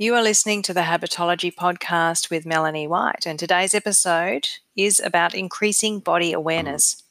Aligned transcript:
You 0.00 0.14
are 0.14 0.22
listening 0.22 0.62
to 0.62 0.72
the 0.72 0.82
Habitology 0.82 1.52
podcast 1.52 2.30
with 2.30 2.46
Melanie 2.46 2.86
White, 2.86 3.26
and 3.26 3.36
today's 3.36 3.74
episode 3.74 4.46
is 4.76 5.00
about 5.00 5.34
increasing 5.34 5.98
body 5.98 6.32
awareness. 6.32 7.02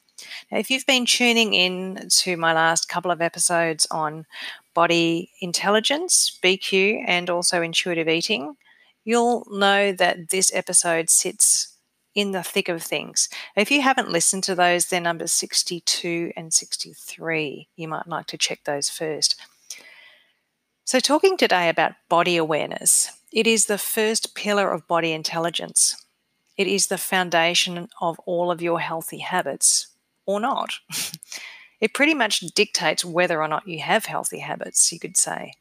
Now, 0.49 0.59
if 0.59 0.71
you've 0.71 0.85
been 0.85 1.05
tuning 1.05 1.53
in 1.53 2.07
to 2.07 2.37
my 2.37 2.53
last 2.53 2.87
couple 2.87 3.11
of 3.11 3.21
episodes 3.21 3.87
on 3.91 4.25
body 4.73 5.31
intelligence, 5.41 6.39
BQ, 6.41 7.03
and 7.05 7.29
also 7.29 7.61
intuitive 7.61 8.07
eating, 8.07 8.55
you'll 9.03 9.45
know 9.51 9.91
that 9.91 10.29
this 10.29 10.49
episode 10.55 11.09
sits 11.09 11.73
in 12.15 12.31
the 12.31 12.41
thick 12.41 12.69
of 12.69 12.81
things. 12.81 13.27
If 13.57 13.69
you 13.69 13.81
haven't 13.81 14.11
listened 14.11 14.45
to 14.45 14.55
those, 14.55 14.85
they're 14.85 15.01
numbers 15.01 15.33
62 15.33 16.31
and 16.37 16.53
63. 16.53 17.67
You 17.75 17.87
might 17.89 18.07
like 18.07 18.27
to 18.27 18.37
check 18.37 18.61
those 18.63 18.89
first. 18.89 19.35
So, 20.87 21.01
talking 21.01 21.35
today 21.35 21.67
about 21.67 21.95
body 22.07 22.37
awareness, 22.37 23.11
it 23.33 23.45
is 23.45 23.65
the 23.65 23.77
first 23.77 24.33
pillar 24.35 24.71
of 24.71 24.87
body 24.87 25.11
intelligence. 25.11 26.05
It 26.55 26.65
is 26.65 26.87
the 26.87 26.97
foundation 26.97 27.89
of 27.99 28.17
all 28.19 28.49
of 28.49 28.61
your 28.61 28.79
healthy 28.79 29.17
habits, 29.17 29.87
or 30.25 30.39
not. 30.39 30.75
it 31.81 31.93
pretty 31.93 32.13
much 32.13 32.39
dictates 32.39 33.03
whether 33.03 33.43
or 33.43 33.49
not 33.49 33.67
you 33.67 33.81
have 33.81 34.05
healthy 34.05 34.39
habits, 34.39 34.89
you 34.93 34.97
could 34.97 35.17
say. 35.17 35.55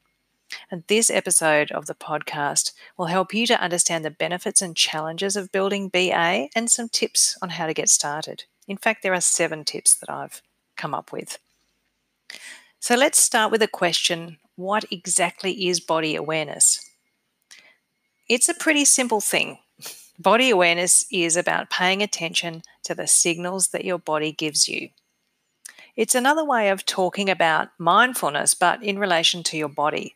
And 0.71 0.85
this 0.87 1.09
episode 1.09 1.71
of 1.71 1.87
the 1.87 1.93
podcast 1.93 2.71
will 2.95 3.07
help 3.07 3.33
you 3.33 3.45
to 3.47 3.61
understand 3.61 4.05
the 4.05 4.11
benefits 4.11 4.61
and 4.61 4.77
challenges 4.77 5.35
of 5.35 5.51
building 5.51 5.89
BA 5.89 6.47
and 6.55 6.71
some 6.71 6.87
tips 6.87 7.37
on 7.41 7.49
how 7.49 7.67
to 7.67 7.73
get 7.73 7.89
started. 7.89 8.45
In 8.65 8.77
fact, 8.77 9.03
there 9.03 9.13
are 9.13 9.19
seven 9.19 9.65
tips 9.65 9.93
that 9.95 10.09
I've 10.09 10.41
come 10.77 10.93
up 10.93 11.11
with. 11.11 11.37
So 12.79 12.95
let's 12.95 13.19
start 13.19 13.51
with 13.51 13.61
a 13.61 13.67
question 13.67 14.37
what 14.57 14.83
exactly 14.91 15.67
is 15.67 15.79
body 15.79 16.15
awareness? 16.15 16.89
It's 18.27 18.49
a 18.49 18.53
pretty 18.53 18.83
simple 18.83 19.21
thing. 19.21 19.59
Body 20.19 20.49
awareness 20.49 21.05
is 21.11 21.37
about 21.37 21.69
paying 21.69 22.01
attention 22.01 22.63
to 22.83 22.95
the 22.95 23.07
signals 23.07 23.69
that 23.69 23.85
your 23.85 23.99
body 23.99 24.31
gives 24.31 24.67
you. 24.67 24.89
It's 25.95 26.15
another 26.15 26.43
way 26.43 26.69
of 26.69 26.85
talking 26.85 27.29
about 27.29 27.69
mindfulness, 27.77 28.55
but 28.55 28.83
in 28.83 28.99
relation 28.99 29.43
to 29.43 29.57
your 29.57 29.69
body. 29.69 30.13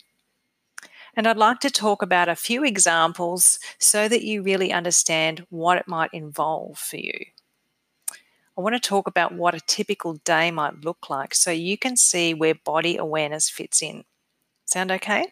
And 1.16 1.28
I'd 1.28 1.38
like 1.38 1.60
to 1.60 1.70
talk 1.70 2.02
about 2.02 2.28
a 2.28 2.36
few 2.36 2.64
examples 2.64 3.60
so 3.78 4.08
that 4.08 4.24
you 4.24 4.42
really 4.42 4.74
understand 4.74 5.46
what 5.50 5.78
it 5.78 5.88
might 5.88 6.14
involve 6.14 6.80
for 6.80 6.98
you. 6.98 7.26
I 8.58 8.62
want 8.62 8.74
to 8.74 8.80
talk 8.80 9.08
about 9.08 9.34
what 9.34 9.54
a 9.54 9.62
typical 9.62 10.16
day 10.26 10.52
might 10.52 10.84
look 10.84 11.10
like 11.10 11.36
so 11.36 11.52
you 11.52 11.78
can 11.78 11.96
see 11.96 12.34
where 12.34 12.56
body 12.56 12.98
awareness 12.98 13.50
fits 13.50 13.82
in. 13.82 14.04
Sound 14.72 14.90
okay? 14.90 15.28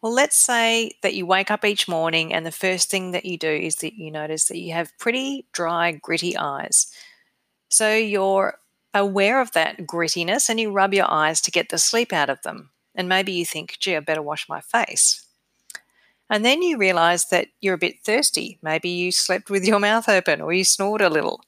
Well, 0.00 0.12
let's 0.12 0.36
say 0.36 0.92
that 1.02 1.14
you 1.14 1.26
wake 1.26 1.50
up 1.50 1.64
each 1.64 1.88
morning 1.88 2.32
and 2.32 2.46
the 2.46 2.52
first 2.52 2.90
thing 2.90 3.10
that 3.10 3.24
you 3.24 3.36
do 3.36 3.48
is 3.48 3.76
that 3.76 3.94
you 3.94 4.12
notice 4.12 4.44
that 4.44 4.58
you 4.58 4.72
have 4.72 4.96
pretty 4.98 5.48
dry, 5.52 5.90
gritty 5.92 6.36
eyes. 6.36 6.92
So 7.70 7.92
you're 7.92 8.58
aware 8.92 9.40
of 9.40 9.50
that 9.52 9.78
grittiness 9.78 10.48
and 10.48 10.60
you 10.60 10.70
rub 10.70 10.94
your 10.94 11.10
eyes 11.10 11.40
to 11.40 11.50
get 11.50 11.70
the 11.70 11.78
sleep 11.78 12.12
out 12.12 12.30
of 12.30 12.40
them. 12.42 12.70
And 12.94 13.08
maybe 13.08 13.32
you 13.32 13.44
think, 13.44 13.78
gee, 13.80 13.96
I 13.96 14.00
better 14.00 14.22
wash 14.22 14.48
my 14.48 14.60
face. 14.60 15.26
And 16.30 16.44
then 16.44 16.62
you 16.62 16.78
realize 16.78 17.26
that 17.30 17.48
you're 17.60 17.74
a 17.74 17.78
bit 17.78 17.96
thirsty. 18.04 18.60
Maybe 18.62 18.90
you 18.90 19.10
slept 19.10 19.50
with 19.50 19.64
your 19.64 19.80
mouth 19.88 20.08
open 20.08 20.40
or 20.40 20.52
you 20.52 20.62
snored 20.62 21.00
a 21.00 21.10
little. 21.10 21.40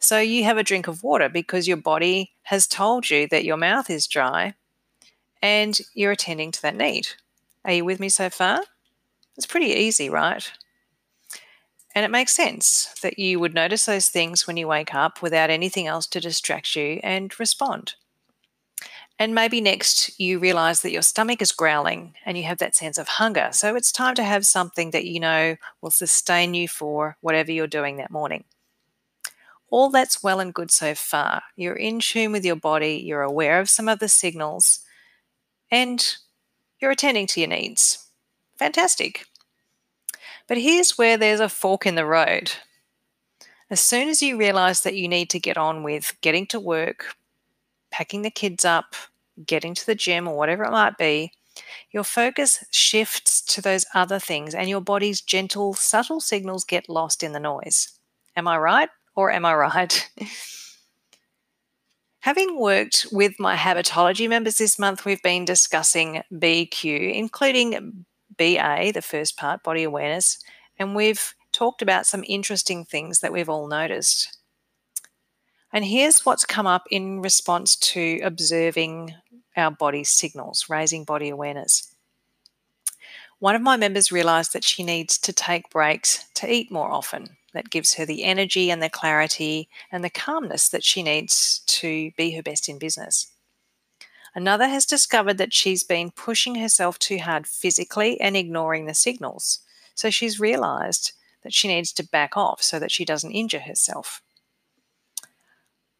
So 0.00 0.18
you 0.18 0.42
have 0.42 0.58
a 0.58 0.64
drink 0.64 0.88
of 0.88 1.04
water 1.04 1.28
because 1.28 1.68
your 1.68 1.76
body 1.76 2.32
has 2.42 2.66
told 2.66 3.08
you 3.08 3.28
that 3.28 3.44
your 3.44 3.56
mouth 3.56 3.88
is 3.88 4.08
dry 4.08 4.54
and 5.42 5.78
you're 5.94 6.12
attending 6.12 6.50
to 6.52 6.62
that 6.62 6.76
need. 6.76 7.08
Are 7.64 7.72
you 7.72 7.84
with 7.84 8.00
me 8.00 8.08
so 8.08 8.30
far? 8.30 8.60
It's 9.36 9.46
pretty 9.46 9.66
easy, 9.66 10.10
right? 10.10 10.50
And 11.94 12.04
it 12.04 12.10
makes 12.10 12.32
sense 12.32 12.94
that 13.02 13.18
you 13.18 13.40
would 13.40 13.54
notice 13.54 13.86
those 13.86 14.08
things 14.08 14.46
when 14.46 14.56
you 14.56 14.68
wake 14.68 14.94
up 14.94 15.22
without 15.22 15.50
anything 15.50 15.86
else 15.86 16.06
to 16.08 16.20
distract 16.20 16.76
you 16.76 17.00
and 17.02 17.38
respond. 17.40 17.94
And 19.18 19.34
maybe 19.34 19.60
next 19.60 20.18
you 20.20 20.38
realize 20.38 20.82
that 20.82 20.92
your 20.92 21.02
stomach 21.02 21.42
is 21.42 21.50
growling 21.50 22.14
and 22.24 22.38
you 22.38 22.44
have 22.44 22.58
that 22.58 22.76
sense 22.76 22.98
of 22.98 23.08
hunger. 23.08 23.48
So 23.52 23.74
it's 23.74 23.90
time 23.90 24.14
to 24.14 24.22
have 24.22 24.46
something 24.46 24.92
that 24.92 25.06
you 25.06 25.18
know 25.18 25.56
will 25.80 25.90
sustain 25.90 26.54
you 26.54 26.68
for 26.68 27.16
whatever 27.20 27.50
you're 27.50 27.66
doing 27.66 27.96
that 27.96 28.12
morning. 28.12 28.44
All 29.70 29.90
that's 29.90 30.22
well 30.22 30.40
and 30.40 30.54
good 30.54 30.70
so 30.70 30.94
far. 30.94 31.42
You're 31.56 31.74
in 31.74 32.00
tune 32.00 32.30
with 32.30 32.44
your 32.44 32.56
body, 32.56 33.02
you're 33.04 33.22
aware 33.22 33.58
of 33.60 33.68
some 33.68 33.88
of 33.88 33.98
the 33.98 34.08
signals, 34.08 34.80
and 35.70 36.16
you're 36.80 36.90
attending 36.90 37.26
to 37.28 37.40
your 37.40 37.48
needs. 37.48 38.06
Fantastic. 38.58 39.26
But 40.46 40.58
here's 40.58 40.96
where 40.96 41.16
there's 41.16 41.40
a 41.40 41.48
fork 41.48 41.86
in 41.86 41.94
the 41.94 42.06
road. 42.06 42.52
As 43.70 43.80
soon 43.80 44.08
as 44.08 44.22
you 44.22 44.38
realize 44.38 44.82
that 44.82 44.96
you 44.96 45.08
need 45.08 45.28
to 45.30 45.38
get 45.38 45.58
on 45.58 45.82
with 45.82 46.14
getting 46.22 46.46
to 46.46 46.58
work, 46.58 47.14
packing 47.90 48.22
the 48.22 48.30
kids 48.30 48.64
up, 48.64 48.94
getting 49.44 49.74
to 49.74 49.86
the 49.86 49.94
gym, 49.94 50.26
or 50.26 50.36
whatever 50.36 50.64
it 50.64 50.70
might 50.70 50.96
be, 50.96 51.32
your 51.90 52.04
focus 52.04 52.64
shifts 52.70 53.42
to 53.42 53.60
those 53.60 53.84
other 53.94 54.18
things 54.18 54.54
and 54.54 54.68
your 54.68 54.80
body's 54.80 55.20
gentle, 55.20 55.74
subtle 55.74 56.20
signals 56.20 56.64
get 56.64 56.88
lost 56.88 57.22
in 57.22 57.32
the 57.32 57.40
noise. 57.40 57.98
Am 58.36 58.48
I 58.48 58.56
right 58.56 58.88
or 59.14 59.30
am 59.30 59.44
I 59.44 59.54
right? 59.54 60.10
Having 62.20 62.58
worked 62.58 63.06
with 63.12 63.38
my 63.38 63.56
habitology 63.56 64.28
members 64.28 64.58
this 64.58 64.78
month, 64.78 65.04
we've 65.04 65.22
been 65.22 65.44
discussing 65.44 66.22
BQ, 66.32 67.14
including 67.14 68.04
BA, 68.36 68.90
the 68.92 69.02
first 69.02 69.36
part, 69.36 69.62
body 69.62 69.84
awareness, 69.84 70.38
and 70.78 70.96
we've 70.96 71.34
talked 71.52 71.80
about 71.80 72.06
some 72.06 72.24
interesting 72.26 72.84
things 72.84 73.20
that 73.20 73.32
we've 73.32 73.48
all 73.48 73.68
noticed. 73.68 74.36
And 75.72 75.84
here's 75.84 76.26
what's 76.26 76.44
come 76.44 76.66
up 76.66 76.84
in 76.90 77.22
response 77.22 77.76
to 77.76 78.20
observing 78.22 79.14
our 79.56 79.70
body 79.70 80.02
signals, 80.02 80.66
raising 80.68 81.04
body 81.04 81.28
awareness. 81.28 81.94
One 83.38 83.54
of 83.54 83.62
my 83.62 83.76
members 83.76 84.10
realized 84.10 84.52
that 84.54 84.64
she 84.64 84.82
needs 84.82 85.18
to 85.18 85.32
take 85.32 85.70
breaks 85.70 86.24
to 86.34 86.52
eat 86.52 86.72
more 86.72 86.90
often 86.90 87.37
that 87.54 87.70
gives 87.70 87.94
her 87.94 88.04
the 88.04 88.24
energy 88.24 88.70
and 88.70 88.82
the 88.82 88.90
clarity 88.90 89.68
and 89.90 90.04
the 90.04 90.10
calmness 90.10 90.68
that 90.68 90.84
she 90.84 91.02
needs 91.02 91.60
to 91.66 92.10
be 92.16 92.32
her 92.32 92.42
best 92.42 92.68
in 92.68 92.78
business. 92.78 93.32
Another 94.34 94.68
has 94.68 94.86
discovered 94.86 95.38
that 95.38 95.54
she's 95.54 95.82
been 95.82 96.10
pushing 96.10 96.56
herself 96.56 96.98
too 96.98 97.18
hard 97.18 97.46
physically 97.46 98.20
and 98.20 98.36
ignoring 98.36 98.86
the 98.86 98.94
signals. 98.94 99.60
So 99.94 100.10
she's 100.10 100.38
realized 100.38 101.12
that 101.42 101.54
she 101.54 101.68
needs 101.68 101.92
to 101.94 102.06
back 102.06 102.36
off 102.36 102.62
so 102.62 102.78
that 102.78 102.92
she 102.92 103.04
doesn't 103.04 103.32
injure 103.32 103.60
herself. 103.60 104.22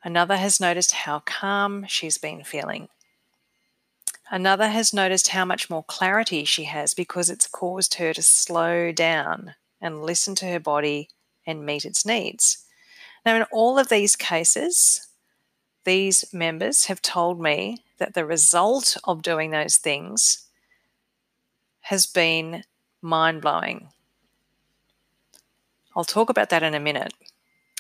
Another 0.05 0.37
has 0.37 0.61
noticed 0.61 0.93
how 0.93 1.21
calm 1.21 1.85
she's 1.89 2.19
been 2.19 2.45
feeling. 2.45 2.89
Another 4.31 4.69
has 4.69 4.93
noticed 4.93 5.29
how 5.29 5.45
much 5.45 5.71
more 5.71 5.83
clarity 5.83 6.45
she 6.45 6.65
has 6.65 6.95
because 6.95 7.31
it's 7.31 7.47
caused 7.47 7.95
her 7.95 8.13
to 8.13 8.23
slow 8.23 8.93
down 8.93 9.55
and 9.81 10.03
listen 10.03 10.35
to 10.37 10.47
her 10.47 10.61
body 10.61 11.09
and 11.49 11.67
meet 11.67 11.85
its 11.85 12.07
needs. 12.07 12.65
Now, 13.27 13.35
in 13.35 13.43
all 13.51 13.79
of 13.79 13.89
these 13.89 14.15
cases, 14.15 15.09
these 15.85 16.25
members 16.33 16.85
have 16.85 17.03
told 17.03 17.41
me 17.41 17.83
that 17.99 18.15
the 18.15 18.27
result 18.27 18.97
of 19.05 19.23
doing 19.23 19.51
those 19.51 19.79
things 19.79 20.47
has 21.81 22.07
been 22.07 22.63
mind 23.01 23.41
blowing. 23.41 23.89
I'll 25.97 26.05
talk 26.05 26.31
about 26.31 26.51
that 26.51 26.63
in 26.63 26.75
a 26.75 26.81
minute. 26.81 27.15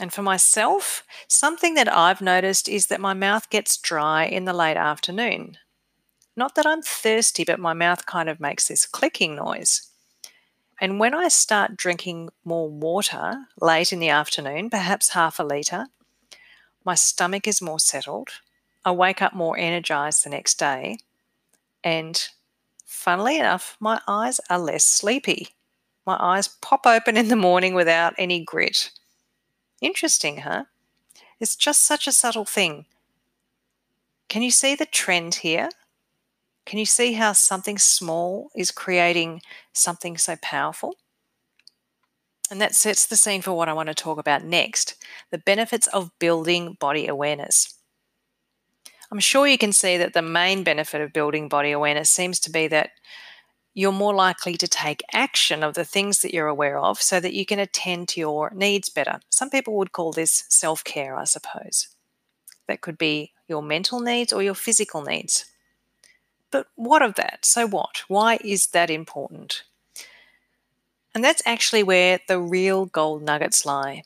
And 0.00 0.12
for 0.12 0.22
myself, 0.22 1.04
something 1.26 1.74
that 1.74 1.92
I've 1.92 2.20
noticed 2.20 2.68
is 2.68 2.86
that 2.86 3.00
my 3.00 3.14
mouth 3.14 3.50
gets 3.50 3.76
dry 3.76 4.24
in 4.24 4.44
the 4.44 4.52
late 4.52 4.76
afternoon. 4.76 5.58
Not 6.36 6.54
that 6.54 6.66
I'm 6.66 6.82
thirsty, 6.82 7.44
but 7.44 7.60
my 7.60 7.74
mouth 7.74 8.06
kind 8.06 8.28
of 8.28 8.41
makes 8.41 8.68
this 8.68 8.86
clicking 8.86 9.36
noise. 9.36 9.87
And 10.80 11.01
when 11.01 11.15
I 11.15 11.28
start 11.28 11.77
drinking 11.77 12.30
more 12.45 12.69
water 12.69 13.47
late 13.60 13.92
in 13.92 13.98
the 13.98 14.10
afternoon, 14.10 14.71
perhaps 14.71 15.10
half 15.10 15.39
a 15.39 15.42
litre, 15.42 15.86
my 16.84 16.95
stomach 16.95 17.48
is 17.48 17.60
more 17.60 17.80
settled. 17.80 18.28
I 18.84 18.92
wake 18.92 19.21
up 19.21 19.34
more 19.34 19.59
energized 19.59 20.25
the 20.25 20.30
next 20.30 20.59
day. 20.59 20.98
And 21.83 22.28
funnily 22.86 23.39
enough, 23.39 23.77
my 23.80 24.01
eyes 24.07 24.41
are 24.48 24.59
less 24.59 24.84
sleepy. 24.84 25.48
My 26.07 26.16
eyes 26.19 26.48
pop 26.48 26.86
open 26.86 27.16
in 27.16 27.28
the 27.28 27.36
morning 27.36 27.74
without 27.74 28.15
any 28.16 28.42
grit. 28.42 28.92
Interesting, 29.81 30.39
huh? 30.39 30.65
It's 31.41 31.57
just 31.57 31.83
such 31.84 32.07
a 32.07 32.13
subtle 32.13 32.45
thing. 32.45 32.86
Can 34.28 34.42
you 34.42 34.51
see 34.51 34.74
the 34.74 34.86
trend 34.86 35.36
here? 35.36 35.71
Can 36.68 36.78
you 36.78 36.84
see 36.84 37.15
how 37.15 37.32
something 37.32 37.78
small 37.78 38.50
is 38.54 38.70
creating 38.70 39.41
something 39.72 40.18
so 40.18 40.36
powerful? 40.42 40.97
And 42.50 42.60
that 42.60 42.74
sets 42.74 43.06
the 43.06 43.16
scene 43.16 43.41
for 43.41 43.54
what 43.54 43.70
I 43.70 43.72
want 43.72 43.88
to 43.88 43.94
talk 43.94 44.18
about 44.18 44.44
next 44.44 45.03
the 45.30 45.38
benefits 45.38 45.86
of 45.86 46.10
building 46.18 46.76
body 46.78 47.06
awareness. 47.06 47.74
I'm 49.10 49.18
sure 49.18 49.47
you 49.47 49.56
can 49.56 49.72
see 49.72 49.97
that 49.97 50.12
the 50.12 50.20
main 50.20 50.62
benefit 50.62 51.00
of 51.00 51.15
building 51.15 51.48
body 51.48 51.70
awareness 51.70 52.10
seems 52.10 52.38
to 52.41 52.50
be 52.50 52.68
that 52.68 52.91
you're 53.72 53.91
more 53.91 54.14
likely 54.14 54.59
to 54.59 54.68
take 54.68 55.03
action 55.14 55.62
of 55.62 55.72
the 55.72 55.86
things 55.86 56.21
that 56.21 56.34
you're 56.34 56.48
aware 56.48 56.78
of 56.78 57.00
so 57.00 57.18
that 57.18 57.32
you 57.32 57.47
can 57.47 57.59
attend 57.59 58.09
to 58.09 58.21
your 58.21 58.50
needs 58.54 58.91
better. 58.91 59.21
Some 59.30 59.48
people 59.48 59.74
would 59.78 59.92
call 59.92 60.12
this 60.12 60.44
self 60.50 60.84
care, 60.84 61.16
I 61.16 61.24
suppose. 61.24 61.88
That 62.66 62.82
could 62.82 62.98
be 62.98 63.32
your 63.48 63.62
mental 63.62 64.00
needs 64.00 64.34
or 64.34 64.42
your 64.42 64.54
physical 64.54 65.00
needs. 65.00 65.47
But 66.50 66.68
what 66.77 67.03
of 67.03 67.15
that? 67.15 67.45
So 67.45 67.66
what? 67.66 68.03
Why 68.09 68.39
is 68.42 68.68
that 68.68 68.91
important? 68.91 69.65
And 71.15 71.24
that's 71.24 71.42
actually 71.45 71.83
where 71.83 72.21
the 72.28 72.39
real 72.39 72.86
gold 72.86 73.22
nuggets 73.22 73.66
lie 73.66 74.04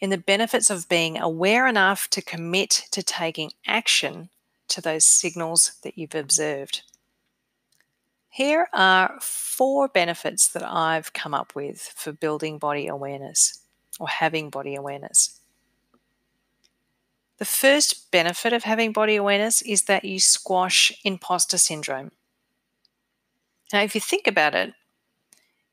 in 0.00 0.10
the 0.10 0.18
benefits 0.18 0.68
of 0.68 0.88
being 0.88 1.18
aware 1.18 1.66
enough 1.66 2.10
to 2.10 2.20
commit 2.20 2.84
to 2.90 3.02
taking 3.02 3.52
action 3.66 4.28
to 4.68 4.80
those 4.80 5.04
signals 5.04 5.72
that 5.82 5.96
you've 5.96 6.14
observed. 6.14 6.82
Here 8.28 8.68
are 8.72 9.18
four 9.20 9.88
benefits 9.88 10.48
that 10.48 10.64
I've 10.64 11.12
come 11.12 11.34
up 11.34 11.54
with 11.54 11.80
for 11.80 12.12
building 12.12 12.58
body 12.58 12.88
awareness 12.88 13.60
or 14.00 14.08
having 14.08 14.50
body 14.50 14.74
awareness. 14.74 15.38
The 17.42 17.46
first 17.46 18.12
benefit 18.12 18.52
of 18.52 18.62
having 18.62 18.92
body 18.92 19.16
awareness 19.16 19.62
is 19.62 19.82
that 19.86 20.04
you 20.04 20.20
squash 20.20 20.92
imposter 21.02 21.58
syndrome. 21.58 22.12
Now, 23.72 23.82
if 23.82 23.96
you 23.96 24.00
think 24.00 24.28
about 24.28 24.54
it, 24.54 24.74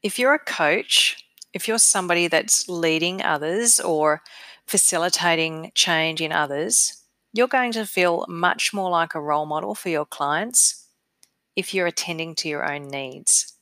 if 0.01 0.17
you're 0.17 0.33
a 0.33 0.39
coach, 0.39 1.23
if 1.53 1.67
you're 1.67 1.77
somebody 1.77 2.27
that's 2.27 2.67
leading 2.67 3.21
others 3.21 3.79
or 3.79 4.23
facilitating 4.65 5.71
change 5.75 6.21
in 6.21 6.31
others, 6.31 7.03
you're 7.33 7.47
going 7.47 7.73
to 7.73 7.85
feel 7.85 8.25
much 8.27 8.73
more 8.73 8.89
like 8.89 9.13
a 9.13 9.21
role 9.21 9.45
model 9.45 9.75
for 9.75 9.89
your 9.89 10.05
clients 10.05 10.87
if 11.55 11.71
you're 11.71 11.85
attending 11.85 12.33
to 12.33 12.49
your 12.49 12.67
own 12.67 12.87
needs. 12.87 13.53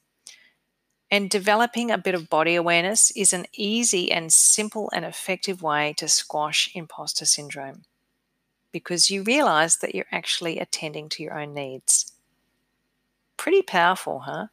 And 1.11 1.29
developing 1.29 1.91
a 1.91 1.97
bit 1.97 2.15
of 2.15 2.29
body 2.29 2.55
awareness 2.55 3.11
is 3.17 3.33
an 3.33 3.47
easy 3.53 4.13
and 4.13 4.31
simple 4.31 4.89
and 4.93 5.03
effective 5.03 5.61
way 5.61 5.93
to 5.97 6.07
squash 6.07 6.71
imposter 6.73 7.25
syndrome 7.25 7.83
because 8.79 9.09
you 9.09 9.23
realize 9.23 9.77
that 9.77 9.95
you're 9.95 10.05
actually 10.11 10.59
attending 10.59 11.09
to 11.09 11.23
your 11.23 11.39
own 11.39 11.53
needs. 11.53 12.11
Pretty 13.35 13.61
powerful, 13.61 14.19
huh? 14.19 14.47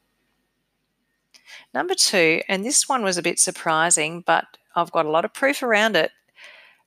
Number 1.72 1.94
two, 1.94 2.40
and 2.48 2.64
this 2.64 2.88
one 2.88 3.02
was 3.02 3.18
a 3.18 3.22
bit 3.22 3.38
surprising, 3.38 4.22
but 4.22 4.44
I've 4.74 4.92
got 4.92 5.06
a 5.06 5.10
lot 5.10 5.24
of 5.24 5.34
proof 5.34 5.62
around 5.62 5.96
it. 5.96 6.10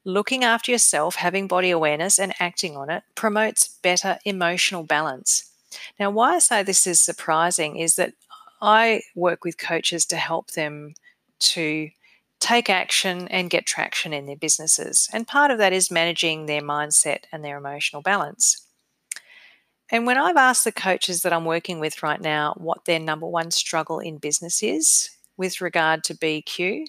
Looking 0.03 0.43
after 0.43 0.71
yourself, 0.71 1.15
having 1.15 1.47
body 1.47 1.69
awareness, 1.69 2.17
and 2.17 2.33
acting 2.39 2.75
on 2.75 2.89
it 2.89 3.03
promotes 3.15 3.67
better 3.81 4.17
emotional 4.25 4.83
balance. 4.83 5.51
Now, 5.99 6.09
why 6.09 6.35
I 6.35 6.39
say 6.39 6.63
this 6.63 6.87
is 6.87 6.99
surprising 6.99 7.77
is 7.77 7.95
that 7.95 8.13
I 8.61 9.01
work 9.15 9.43
with 9.43 9.57
coaches 9.57 10.05
to 10.07 10.17
help 10.17 10.51
them 10.51 10.95
to 11.39 11.89
take 12.39 12.69
action 12.69 13.27
and 13.29 13.49
get 13.49 13.65
traction 13.65 14.13
in 14.13 14.25
their 14.25 14.35
businesses. 14.35 15.09
And 15.11 15.27
part 15.27 15.51
of 15.51 15.57
that 15.57 15.73
is 15.73 15.91
managing 15.91 16.45
their 16.45 16.61
mindset 16.61 17.23
and 17.31 17.43
their 17.43 17.57
emotional 17.57 18.01
balance. 18.01 18.67
And 19.89 20.05
when 20.05 20.17
I've 20.17 20.35
asked 20.35 20.65
the 20.65 20.71
coaches 20.71 21.21
that 21.21 21.31
I'm 21.31 21.45
working 21.45 21.79
with 21.79 22.03
right 22.03 22.19
now 22.19 22.53
what 22.57 22.85
their 22.85 22.99
number 22.99 23.27
one 23.27 23.51
struggle 23.51 23.99
in 23.99 24.17
business 24.17 24.61
is 24.61 25.09
with 25.37 25.61
regard 25.61 26.03
to 26.05 26.15
BQ, 26.15 26.85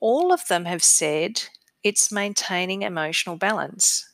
all 0.00 0.32
of 0.32 0.46
them 0.48 0.64
have 0.64 0.82
said 0.82 1.42
it's 1.82 2.12
maintaining 2.12 2.82
emotional 2.82 3.36
balance. 3.36 4.08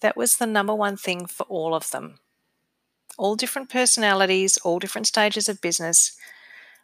That 0.00 0.16
was 0.16 0.36
the 0.36 0.46
number 0.46 0.74
one 0.74 0.96
thing 0.96 1.26
for 1.26 1.44
all 1.44 1.74
of 1.74 1.90
them. 1.90 2.20
All 3.18 3.36
different 3.36 3.68
personalities, 3.68 4.56
all 4.58 4.78
different 4.78 5.06
stages 5.06 5.48
of 5.48 5.60
business. 5.60 6.16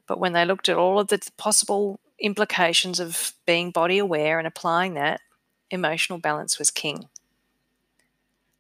But 0.07 0.21
when 0.21 0.33
they 0.33 0.45
looked 0.45 0.69
at 0.69 0.77
all 0.77 0.99
of 0.99 1.09
the 1.09 1.21
possible 1.37 2.01
implications 2.21 3.01
of 3.01 3.33
being 3.47 3.71
body 3.71 3.99
aware 3.99 4.39
and 4.39 4.47
applying 4.47 4.95
that, 4.95 5.21
emotional 5.71 6.19
balance 6.19 6.59
was 6.59 6.71
king. 6.71 7.09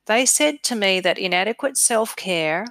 They 0.07 0.27
said 0.27 0.63
to 0.65 0.77
me 0.77 1.01
that 1.01 1.19
inadequate 1.19 1.77
self 1.77 2.15
care 2.17 2.67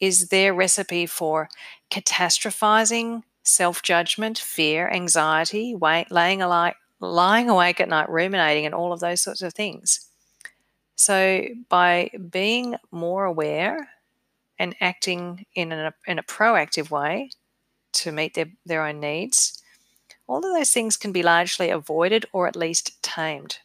is 0.00 0.28
their 0.28 0.52
recipe 0.52 1.06
for 1.06 1.48
catastrophizing, 1.90 3.22
self 3.42 3.82
judgment, 3.82 4.38
fear, 4.38 4.88
anxiety, 4.88 5.74
laying, 6.10 6.40
lying 7.00 7.50
awake 7.50 7.80
at 7.80 7.88
night, 7.88 8.10
ruminating, 8.10 8.66
and 8.66 8.74
all 8.74 8.92
of 8.92 9.00
those 9.00 9.22
sorts 9.22 9.42
of 9.42 9.54
things. 9.54 10.08
So, 10.96 11.46
by 11.68 12.10
being 12.30 12.76
more 12.90 13.24
aware 13.24 13.88
and 14.58 14.74
acting 14.80 15.46
in 15.54 15.72
a, 15.72 15.94
in 16.06 16.18
a 16.18 16.22
proactive 16.22 16.90
way 16.90 17.30
to 17.96 18.12
meet 18.12 18.34
their, 18.34 18.50
their 18.64 18.84
own 18.84 19.00
needs, 19.00 19.62
all 20.26 20.38
of 20.38 20.54
those 20.54 20.72
things 20.72 20.96
can 20.96 21.12
be 21.12 21.22
largely 21.22 21.70
avoided 21.70 22.26
or 22.32 22.46
at 22.46 22.56
least 22.56 23.02
tamed. 23.02 23.58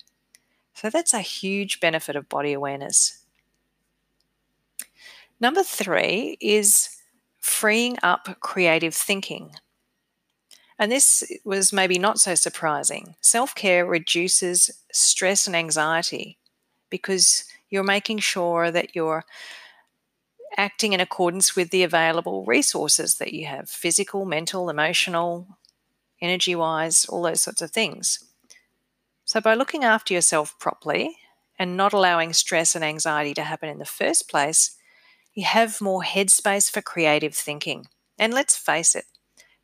So, 0.73 0.89
that's 0.89 1.13
a 1.13 1.21
huge 1.21 1.79
benefit 1.79 2.15
of 2.15 2.29
body 2.29 2.53
awareness. 2.53 3.19
Number 5.39 5.63
three 5.63 6.37
is 6.39 6.89
freeing 7.39 7.97
up 8.03 8.39
creative 8.39 8.93
thinking. 8.93 9.51
And 10.77 10.91
this 10.91 11.23
was 11.43 11.73
maybe 11.73 11.99
not 11.99 12.19
so 12.19 12.35
surprising. 12.35 13.15
Self 13.21 13.53
care 13.53 13.85
reduces 13.85 14.71
stress 14.91 15.47
and 15.47 15.55
anxiety 15.55 16.37
because 16.89 17.45
you're 17.69 17.83
making 17.83 18.19
sure 18.19 18.71
that 18.71 18.95
you're 18.95 19.23
acting 20.57 20.93
in 20.93 20.99
accordance 20.99 21.55
with 21.55 21.69
the 21.69 21.83
available 21.83 22.45
resources 22.45 23.15
that 23.15 23.33
you 23.33 23.45
have 23.45 23.69
physical, 23.69 24.25
mental, 24.25 24.69
emotional, 24.69 25.47
energy 26.21 26.55
wise, 26.55 27.05
all 27.05 27.23
those 27.23 27.41
sorts 27.41 27.61
of 27.61 27.71
things. 27.71 28.23
So, 29.25 29.39
by 29.39 29.55
looking 29.55 29.83
after 29.83 30.13
yourself 30.13 30.57
properly 30.59 31.17
and 31.57 31.77
not 31.77 31.93
allowing 31.93 32.33
stress 32.33 32.75
and 32.75 32.83
anxiety 32.83 33.33
to 33.35 33.43
happen 33.43 33.69
in 33.69 33.79
the 33.79 33.85
first 33.85 34.29
place, 34.29 34.77
you 35.33 35.45
have 35.45 35.81
more 35.81 36.03
headspace 36.03 36.69
for 36.69 36.81
creative 36.81 37.33
thinking. 37.33 37.87
And 38.19 38.33
let's 38.33 38.57
face 38.57 38.95
it, 38.95 39.05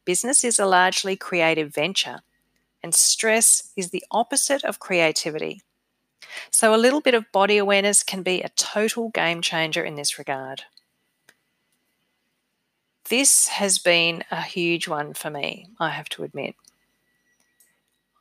business 0.06 0.44
is 0.44 0.58
a 0.58 0.66
largely 0.66 1.16
creative 1.16 1.74
venture, 1.74 2.20
and 2.82 2.96
stress 2.96 3.72
is 3.76 3.90
the 3.90 4.04
opposite 4.10 4.64
of 4.64 4.80
creativity. 4.80 5.62
So, 6.52 6.74
a 6.74 6.78
little 6.78 7.02
bit 7.02 7.14
of 7.14 7.32
body 7.32 7.58
awareness 7.58 8.04
can 8.04 8.24
be 8.24 8.42
a 8.42 8.50
total 8.50 9.10
game 9.10 9.42
changer 9.42 9.84
in 9.84 9.96
this 9.96 10.18
regard. 10.18 10.64
This 13.10 13.48
has 13.48 13.80
been 13.80 14.24
a 14.32 14.42
huge 14.42 14.88
one 14.88 15.14
for 15.14 15.30
me, 15.30 15.70
I 15.80 15.90
have 15.90 16.10
to 16.10 16.24
admit. 16.24 16.56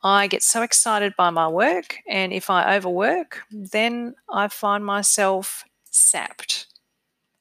I 0.03 0.27
get 0.27 0.43
so 0.43 0.61
excited 0.61 1.15
by 1.17 1.29
my 1.29 1.47
work, 1.47 1.97
and 2.07 2.31
if 2.31 2.49
I 2.49 2.75
overwork, 2.75 3.41
then 3.51 4.15
I 4.29 4.47
find 4.47 4.85
myself 4.85 5.65
sapped 5.89 6.67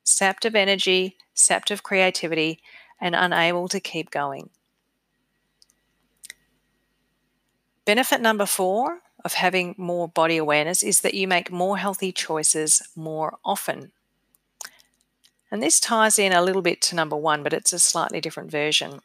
sapped 0.07 0.45
of 0.45 0.55
energy, 0.55 1.17
sapped 1.35 1.71
of 1.71 1.83
creativity, 1.83 2.61
and 3.00 3.15
unable 3.15 3.69
to 3.69 3.81
keep 3.81 4.11
going. 4.11 4.49
Benefit 7.85 8.21
number 8.21 8.47
four 8.47 9.00
of 9.25 9.35
having 9.35 9.75
more 9.76 10.09
body 10.09 10.37
awareness 10.37 10.83
is 10.83 11.00
that 11.00 11.15
you 11.15 11.29
make 11.29 11.50
more 11.50 11.76
healthy 11.76 12.12
choices 12.12 12.83
more 12.97 13.37
often. 13.45 13.93
And 15.50 15.62
this 15.62 15.81
ties 15.81 16.19
in 16.19 16.33
a 16.33 16.43
little 16.43 16.62
bit 16.62 16.81
to 16.83 16.97
number 16.97 17.17
one, 17.17 17.43
but 17.43 17.53
it's 17.53 17.73
a 17.73 17.79
slightly 17.79 18.21
different 18.21 18.50
version. 18.50 19.00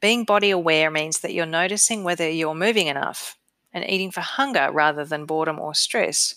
Being 0.00 0.24
body 0.24 0.50
aware 0.50 0.90
means 0.90 1.20
that 1.20 1.34
you're 1.34 1.46
noticing 1.46 2.04
whether 2.04 2.28
you're 2.28 2.54
moving 2.54 2.86
enough 2.86 3.36
and 3.72 3.88
eating 3.88 4.10
for 4.10 4.20
hunger 4.20 4.70
rather 4.72 5.04
than 5.04 5.26
boredom 5.26 5.58
or 5.58 5.74
stress. 5.74 6.36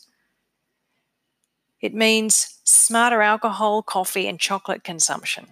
It 1.79 1.93
means 1.93 2.59
smarter 2.63 3.21
alcohol, 3.21 3.81
coffee, 3.81 4.27
and 4.27 4.39
chocolate 4.39 4.83
consumption. 4.83 5.47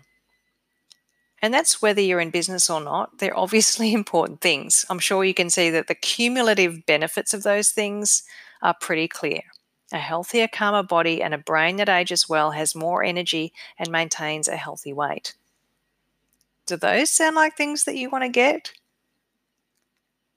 And 1.41 1.53
that's 1.53 1.81
whether 1.81 2.01
you're 2.01 2.19
in 2.19 2.31
business 2.31 2.69
or 2.69 2.81
not. 2.81 3.11
They're 3.19 3.37
obviously 3.37 3.93
important 4.01 4.41
things. 4.41 4.85
I'm 4.89 4.99
sure 4.99 5.23
you 5.23 5.33
can 5.33 5.49
see 5.49 5.69
that 5.69 5.87
the 5.87 5.95
cumulative 5.95 6.85
benefits 6.85 7.33
of 7.33 7.43
those 7.43 7.69
things 7.71 8.23
are 8.61 8.75
pretty 8.79 9.07
clear. 9.07 9.41
A 9.91 9.97
healthier, 9.97 10.47
calmer 10.47 10.83
body 10.83 11.21
and 11.21 11.33
a 11.33 11.37
brain 11.37 11.77
that 11.77 11.89
ages 11.89 12.29
well 12.29 12.51
has 12.51 12.75
more 12.75 13.03
energy 13.03 13.53
and 13.77 13.89
maintains 13.89 14.47
a 14.47 14.55
healthy 14.55 14.93
weight. 14.93 15.33
Do 16.65 16.77
those 16.77 17.09
sound 17.09 17.35
like 17.35 17.57
things 17.57 17.85
that 17.85 17.95
you 17.95 18.09
want 18.09 18.23
to 18.23 18.29
get? 18.29 18.71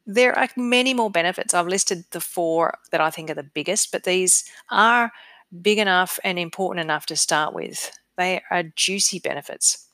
There 0.07 0.37
are 0.37 0.49
many 0.57 0.95
more 0.95 1.11
benefits. 1.11 1.55
I've 1.55 1.69
listed 1.69 2.05
the 2.11 2.21
four 2.21 2.79
that 2.91 3.01
I 3.01 3.11
think 3.11 3.31
are 3.31 3.35
the 3.35 3.43
biggest, 3.43 3.93
but 3.93 4.05
these 4.05 4.45
are 4.71 5.13
big 5.61 5.79
enough 5.79 6.19
and 6.25 6.39
important 6.39 6.85
enough 6.85 7.07
to 7.07 7.17
start 7.17 7.55
with. 7.55 7.93
They 8.17 8.43
are 8.51 8.63
juicy 8.63 9.19
benefits. 9.19 9.87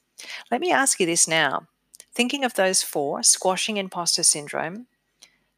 Let 0.50 0.60
me 0.60 0.72
ask 0.72 1.00
you 1.00 1.06
this 1.06 1.28
now. 1.28 1.66
Thinking 2.14 2.44
of 2.44 2.54
those 2.54 2.82
four 2.82 3.22
squashing 3.22 3.76
imposter 3.76 4.22
syndrome, 4.22 4.86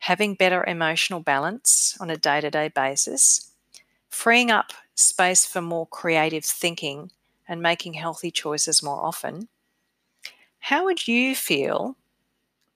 having 0.00 0.34
better 0.34 0.64
emotional 0.64 1.20
balance 1.20 1.96
on 2.00 2.10
a 2.10 2.16
day 2.16 2.40
to 2.40 2.50
day 2.50 2.68
basis, 2.68 3.49
freeing 4.10 4.50
up 4.50 4.72
space 4.94 5.46
for 5.46 5.62
more 5.62 5.86
creative 5.86 6.44
thinking 6.44 7.10
and 7.48 7.62
making 7.62 7.94
healthy 7.94 8.30
choices 8.30 8.82
more 8.82 9.02
often, 9.04 9.48
How 10.60 10.84
would 10.84 11.08
you 11.08 11.34
feel 11.34 11.96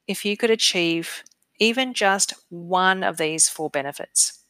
if 0.07 0.25
you 0.25 0.37
could 0.37 0.51
achieve 0.51 1.25
even 1.59 1.95
just 1.95 2.35
one 2.51 3.05
of 3.05 3.17
these 3.17 3.49
four 3.49 3.71
benefits? 3.71 4.41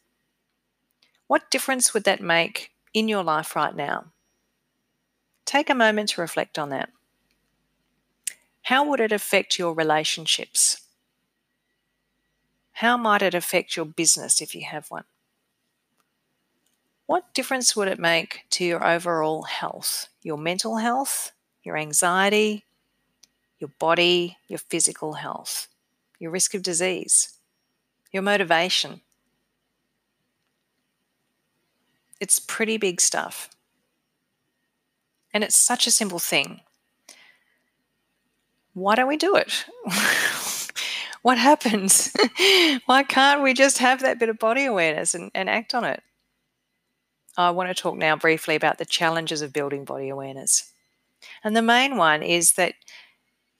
What 1.27 1.51
difference 1.51 1.93
would 1.93 2.03
that 2.05 2.21
make 2.21 2.71
in 2.93 3.07
your 3.07 3.23
life 3.23 3.55
right 3.55 3.75
now? 3.75 4.11
Take 5.45 5.69
a 5.69 5.75
moment 5.75 6.09
to 6.09 6.21
reflect 6.21 6.59
on 6.59 6.69
that. 6.69 6.91
How 8.63 8.83
would 8.83 8.99
it 8.99 9.13
affect 9.13 9.57
your 9.57 9.73
relationships? 9.73 10.81
How 12.73 12.95
might 12.95 13.23
it 13.23 13.33
affect 13.33 13.75
your 13.75 13.85
business 13.87 14.39
if 14.39 14.53
you 14.53 14.65
have 14.65 14.91
one? 14.91 15.05
What 17.07 17.33
difference 17.33 17.75
would 17.75 17.87
it 17.87 17.99
make 17.99 18.41
to 18.51 18.65
your 18.65 18.85
overall 18.85 19.43
health, 19.43 20.09
your 20.23 20.37
mental 20.37 20.77
health, 20.77 21.31
your 21.63 21.77
anxiety, 21.77 22.65
your 23.59 23.69
body, 23.79 24.37
your 24.47 24.59
physical 24.59 25.13
health, 25.13 25.67
your 26.19 26.31
risk 26.31 26.55
of 26.55 26.63
disease, 26.63 27.37
your 28.11 28.23
motivation? 28.23 29.01
It's 32.19 32.39
pretty 32.39 32.77
big 32.77 32.99
stuff. 32.99 33.49
And 35.31 35.43
it's 35.43 35.57
such 35.57 35.85
a 35.85 35.91
simple 35.91 36.19
thing. 36.19 36.61
Why 38.73 38.95
don't 38.95 39.07
we 39.07 39.17
do 39.17 39.35
it? 39.35 39.65
what 41.21 41.37
happens? 41.37 42.11
Why 42.85 43.03
can't 43.03 43.43
we 43.43 43.53
just 43.53 43.77
have 43.77 44.01
that 44.01 44.17
bit 44.17 44.29
of 44.29 44.39
body 44.39 44.65
awareness 44.65 45.13
and, 45.13 45.29
and 45.35 45.49
act 45.49 45.75
on 45.75 45.83
it? 45.83 46.01
I 47.37 47.51
want 47.51 47.69
to 47.69 47.81
talk 47.81 47.97
now 47.97 48.15
briefly 48.15 48.55
about 48.55 48.77
the 48.77 48.85
challenges 48.85 49.41
of 49.41 49.53
building 49.53 49.83
body 49.83 50.09
awareness. 50.09 50.71
And 51.43 51.55
the 51.55 51.61
main 51.61 51.97
one 51.97 52.23
is 52.23 52.53
that 52.53 52.75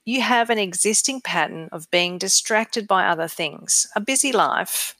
you 0.04 0.20
have 0.20 0.50
an 0.50 0.58
existing 0.58 1.20
pattern 1.20 1.68
of 1.72 1.90
being 1.90 2.16
distracted 2.16 2.86
by 2.86 3.06
other 3.06 3.28
things, 3.28 3.86
a 3.94 4.00
busy 4.00 4.32
life, 4.32 4.94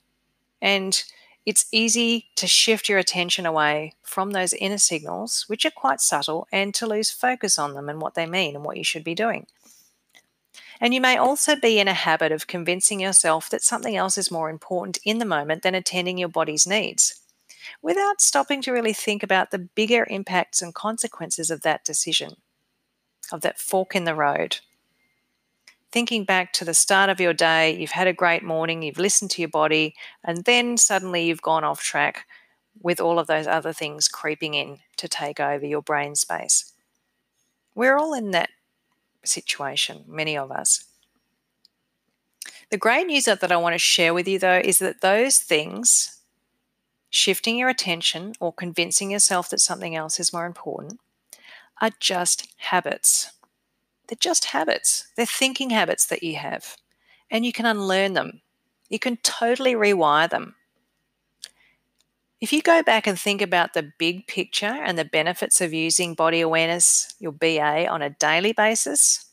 and 0.61 1.03
it's 1.47 1.67
easy 1.71 2.27
to 2.35 2.49
shift 2.49 2.89
your 2.89 2.99
attention 2.99 3.47
away 3.47 3.95
from 4.03 4.33
those 4.33 4.53
inner 4.53 4.79
signals, 4.79 5.45
which 5.47 5.65
are 5.65 5.71
quite 5.71 6.01
subtle, 6.01 6.49
and 6.51 6.75
to 6.75 6.87
lose 6.87 7.11
focus 7.11 7.57
on 7.57 7.75
them 7.75 7.89
and 7.89 8.01
what 8.01 8.15
they 8.15 8.27
mean 8.27 8.57
and 8.57 8.65
what 8.65 8.77
you 8.77 8.83
should 8.83 9.05
be 9.05 9.15
doing. 9.15 9.47
And 10.81 10.93
you 10.93 11.01
may 11.01 11.17
also 11.17 11.55
be 11.55 11.79
in 11.79 11.89
a 11.89 11.95
habit 11.95 12.33
of 12.33 12.49
convincing 12.49 13.01
yourself 13.01 13.49
that 13.51 13.63
something 13.63 13.97
else 13.97 14.19
is 14.19 14.31
more 14.31 14.51
important 14.51 14.99
in 15.05 15.19
the 15.19 15.25
moment 15.25 15.63
than 15.63 15.75
attending 15.75 16.19
your 16.19 16.29
body's 16.29 16.67
needs 16.67 17.21
without 17.83 18.21
stopping 18.21 18.63
to 18.63 18.73
really 18.73 18.93
think 18.93 19.23
about 19.23 19.51
the 19.51 19.59
bigger 19.59 20.07
impacts 20.11 20.63
and 20.63 20.75
consequences 20.75 21.51
of 21.51 21.63
that 21.63 21.85
decision, 21.85 22.37
of 23.33 23.41
that 23.43 23.59
fork 23.59 23.95
in 23.95 24.05
the 24.05 24.15
road. 24.15 24.59
Thinking 25.93 26.25
back 26.25 26.53
to 26.55 26.65
the 26.65 26.75
start 26.75 27.11
of 27.11 27.21
your 27.21 27.33
day, 27.33 27.77
you've 27.79 27.93
had 27.93 28.07
a 28.07 28.13
great 28.13 28.43
morning, 28.43 28.83
you've 28.83 28.99
listened 28.99 29.31
to 29.33 29.43
your 29.43 29.49
body, 29.49 29.95
and 30.25 30.45
then 30.45 30.77
suddenly 30.77 31.27
you've 31.27 31.43
gone 31.43 31.65
off 31.65 31.83
track 31.83 32.27
with 32.83 33.01
all 33.01 33.19
of 33.19 33.27
those 33.27 33.47
other 33.47 33.73
things 33.73 34.09
creeping 34.09 34.55
in 34.55 34.79
to 34.97 35.09
take 35.09 35.41
over 35.41 35.65
your 35.65 35.83
brain 35.83 36.15
space. 36.15 36.73
We're 37.75 37.97
all 37.97 38.15
in 38.15 38.33
that 38.33 38.51
situation, 39.25 40.05
many 40.07 40.37
of 40.37 40.51
us. 40.51 40.85
The 42.71 42.79
great 42.79 43.07
news 43.07 43.27
that 43.27 43.53
I 43.53 43.57
want 43.57 43.75
to 43.75 43.79
share 43.79 44.13
with 44.13 44.27
you, 44.27 44.39
though, 44.39 44.61
is 44.63 44.81
that 44.81 45.01
those 45.01 45.39
things 45.39 46.16
shifting 47.11 47.59
your 47.59 47.69
attention 47.69 48.35
or 48.41 48.53
convincing 48.53 49.11
yourself 49.11 49.49
that 49.51 49.61
something 49.61 49.95
else 49.95 50.21
is 50.21 50.33
more 50.33 50.47
important 50.47 51.01
are 51.81 51.91
just 52.01 52.49
habits. 52.59 53.33
They're 54.09 54.17
just 54.19 54.47
habits. 54.47 55.09
They're 55.17 55.27
thinking 55.27 55.71
habits 55.71 56.07
that 56.07 56.23
you 56.23 56.37
have, 56.37 56.77
and 57.31 57.45
you 57.45 57.53
can 57.53 57.67
unlearn 57.67 58.13
them. 58.13 58.41
You 58.89 58.99
can 58.99 59.17
totally 59.19 59.75
rewire 59.75 60.31
them. 60.31 60.55
If 62.41 62.53
you 62.53 62.63
go 62.63 62.83
back 62.83 63.07
and 63.07 63.19
think 63.19 63.41
about 63.41 63.73
the 63.73 63.93
big 63.99 64.27
picture 64.27 64.67
and 64.67 64.99
the 64.99 65.05
benefits 65.05 65.61
of 65.61 65.73
using 65.73 66.15
body 66.15 66.41
awareness, 66.41 67.15
your 67.19 67.33
BA, 67.33 67.89
on 67.89 68.03
a 68.03 68.11
daily 68.11 68.53
basis, 68.53 69.25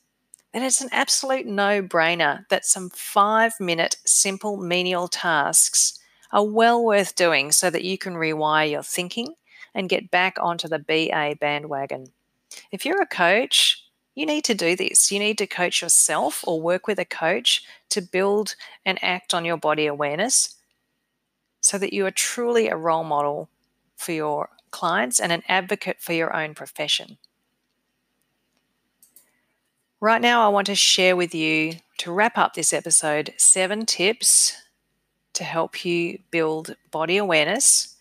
then 0.53 0.63
it's 0.63 0.81
an 0.81 0.89
absolute 0.91 1.45
no 1.45 1.81
brainer 1.81 2.47
that 2.49 2.65
some 2.65 2.89
five 2.89 3.53
minute 3.59 3.97
simple 4.05 4.57
menial 4.57 5.07
tasks 5.07 5.99
are 6.33 6.43
well 6.43 6.83
worth 6.83 7.15
doing 7.15 7.51
so 7.51 7.69
that 7.69 7.85
you 7.85 7.97
can 7.97 8.15
rewire 8.15 8.69
your 8.69 8.83
thinking 8.83 9.35
and 9.73 9.87
get 9.87 10.11
back 10.11 10.37
onto 10.41 10.67
the 10.67 10.79
BA 10.79 11.37
bandwagon. 11.39 12.07
If 12.71 12.85
you're 12.85 13.01
a 13.01 13.07
coach, 13.07 13.85
you 14.15 14.25
need 14.25 14.43
to 14.45 14.55
do 14.55 14.75
this. 14.75 15.11
You 15.11 15.19
need 15.19 15.37
to 15.37 15.47
coach 15.47 15.81
yourself 15.81 16.43
or 16.45 16.59
work 16.59 16.87
with 16.87 16.99
a 16.99 17.05
coach 17.05 17.63
to 17.89 18.01
build 18.01 18.55
and 18.85 19.01
act 19.03 19.33
on 19.33 19.45
your 19.45 19.57
body 19.57 19.85
awareness 19.85 20.55
so 21.61 21.77
that 21.77 21.93
you 21.93 22.05
are 22.05 22.11
truly 22.11 22.67
a 22.67 22.75
role 22.75 23.03
model 23.03 23.49
for 23.95 24.11
your 24.11 24.49
clients 24.71 25.19
and 25.19 25.31
an 25.31 25.43
advocate 25.47 26.01
for 26.01 26.13
your 26.13 26.35
own 26.35 26.55
profession. 26.55 27.17
Right 30.01 30.21
now, 30.21 30.45
I 30.45 30.49
want 30.49 30.67
to 30.67 30.75
share 30.75 31.15
with 31.15 31.33
you 31.33 31.75
to 31.99 32.11
wrap 32.11 32.37
up 32.37 32.55
this 32.55 32.73
episode 32.73 33.33
seven 33.37 33.85
tips 33.85 34.57
to 35.33 35.43
help 35.43 35.85
you 35.85 36.19
build 36.31 36.75
body 36.91 37.17
awareness 37.17 37.95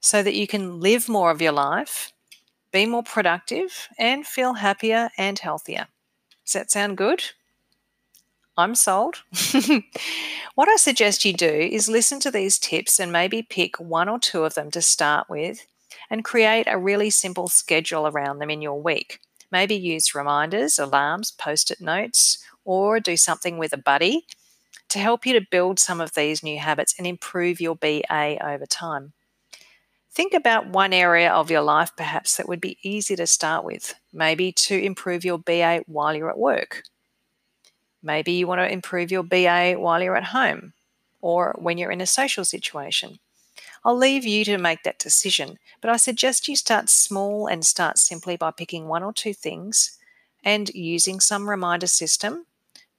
so 0.00 0.22
that 0.22 0.34
you 0.34 0.46
can 0.46 0.80
live 0.80 1.08
more 1.08 1.30
of 1.30 1.42
your 1.42 1.52
life, 1.52 2.12
be 2.72 2.86
more 2.86 3.02
productive, 3.02 3.88
and 3.98 4.26
feel 4.26 4.54
happier 4.54 5.10
and 5.18 5.38
healthier. 5.38 5.88
Does 6.44 6.52
that 6.52 6.70
sound 6.70 6.96
good? 6.96 7.22
I'm 8.56 8.74
sold. 8.74 9.22
what 10.54 10.68
I 10.68 10.76
suggest 10.76 11.24
you 11.24 11.32
do 11.32 11.46
is 11.46 11.88
listen 11.88 12.18
to 12.20 12.30
these 12.30 12.58
tips 12.58 12.98
and 12.98 13.12
maybe 13.12 13.42
pick 13.42 13.78
one 13.78 14.08
or 14.08 14.18
two 14.18 14.44
of 14.44 14.54
them 14.54 14.70
to 14.72 14.82
start 14.82 15.30
with 15.30 15.64
and 16.10 16.24
create 16.24 16.66
a 16.66 16.78
really 16.78 17.10
simple 17.10 17.48
schedule 17.48 18.06
around 18.06 18.38
them 18.38 18.50
in 18.50 18.60
your 18.60 18.80
week. 18.80 19.20
Maybe 19.52 19.76
use 19.76 20.14
reminders, 20.14 20.78
alarms, 20.78 21.30
post 21.30 21.70
it 21.70 21.80
notes, 21.80 22.38
or 22.64 23.00
do 23.00 23.16
something 23.16 23.58
with 23.58 23.72
a 23.72 23.78
buddy 23.78 24.26
to 24.88 24.98
help 24.98 25.26
you 25.26 25.32
to 25.34 25.46
build 25.50 25.78
some 25.78 26.00
of 26.00 26.14
these 26.14 26.42
new 26.42 26.58
habits 26.58 26.94
and 26.98 27.06
improve 27.06 27.60
your 27.60 27.76
BA 27.76 28.38
over 28.42 28.66
time. 28.66 29.12
Think 30.10 30.34
about 30.34 30.68
one 30.68 30.92
area 30.92 31.30
of 31.30 31.50
your 31.50 31.60
life 31.60 31.92
perhaps 31.96 32.36
that 32.36 32.48
would 32.48 32.60
be 32.60 32.78
easy 32.82 33.14
to 33.16 33.26
start 33.26 33.64
with, 33.64 33.94
maybe 34.12 34.50
to 34.52 34.76
improve 34.76 35.24
your 35.24 35.38
BA 35.38 35.82
while 35.86 36.14
you're 36.16 36.30
at 36.30 36.38
work. 36.38 36.82
Maybe 38.02 38.32
you 38.32 38.46
want 38.46 38.60
to 38.60 38.72
improve 38.72 39.10
your 39.10 39.22
BA 39.22 39.74
while 39.78 40.02
you're 40.02 40.16
at 40.16 40.24
home 40.24 40.72
or 41.20 41.54
when 41.58 41.78
you're 41.78 41.90
in 41.90 42.00
a 42.00 42.06
social 42.06 42.44
situation. 42.44 43.18
I'll 43.84 43.96
leave 43.96 44.24
you 44.24 44.44
to 44.46 44.58
make 44.58 44.82
that 44.82 44.98
decision, 44.98 45.58
but 45.80 45.90
I 45.90 45.96
suggest 45.96 46.48
you 46.48 46.56
start 46.56 46.88
small 46.88 47.46
and 47.46 47.64
start 47.64 47.98
simply 47.98 48.36
by 48.36 48.50
picking 48.50 48.86
one 48.88 49.02
or 49.02 49.12
two 49.12 49.34
things 49.34 49.98
and 50.44 50.68
using 50.70 51.20
some 51.20 51.48
reminder 51.48 51.86
system 51.86 52.46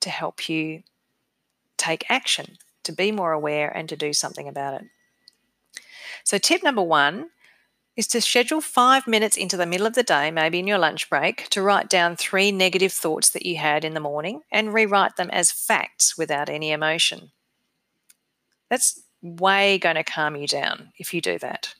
to 0.01 0.09
help 0.09 0.47
you 0.47 0.83
take 1.79 2.09
action, 2.09 2.57
to 2.83 2.91
be 2.91 3.11
more 3.11 3.31
aware, 3.31 3.69
and 3.69 3.89
to 3.89 3.95
do 3.95 4.13
something 4.13 4.47
about 4.47 4.75
it. 4.75 4.87
So, 6.23 6.37
tip 6.37 6.63
number 6.63 6.83
one 6.83 7.29
is 7.95 8.07
to 8.07 8.21
schedule 8.21 8.61
five 8.61 9.07
minutes 9.07 9.35
into 9.35 9.57
the 9.57 9.65
middle 9.65 9.87
of 9.87 9.93
the 9.93 10.03
day, 10.03 10.31
maybe 10.31 10.59
in 10.59 10.67
your 10.67 10.77
lunch 10.77 11.09
break, 11.09 11.49
to 11.49 11.61
write 11.61 11.89
down 11.89 12.15
three 12.15 12.51
negative 12.51 12.93
thoughts 12.93 13.29
that 13.29 13.45
you 13.45 13.57
had 13.57 13.83
in 13.83 13.93
the 13.93 13.99
morning 13.99 14.41
and 14.51 14.73
rewrite 14.73 15.17
them 15.17 15.29
as 15.31 15.51
facts 15.51 16.17
without 16.17 16.49
any 16.49 16.71
emotion. 16.71 17.31
That's 18.69 19.01
way 19.21 19.77
going 19.77 19.95
to 19.97 20.03
calm 20.03 20.35
you 20.35 20.47
down 20.47 20.93
if 20.97 21.13
you 21.13 21.19
do 21.19 21.37
that. 21.39 21.75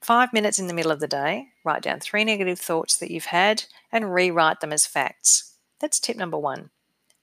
Five 0.00 0.32
minutes 0.32 0.58
in 0.58 0.66
the 0.66 0.72
middle 0.72 0.92
of 0.92 1.00
the 1.00 1.06
day, 1.06 1.48
write 1.62 1.82
down 1.82 2.00
three 2.00 2.24
negative 2.24 2.58
thoughts 2.58 2.96
that 2.96 3.10
you've 3.10 3.26
had 3.26 3.64
and 3.92 4.14
rewrite 4.14 4.60
them 4.60 4.72
as 4.72 4.86
facts. 4.86 5.56
That's 5.78 6.00
tip 6.00 6.16
number 6.16 6.38
one. 6.38 6.70